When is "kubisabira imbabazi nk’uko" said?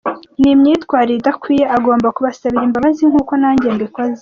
2.15-3.31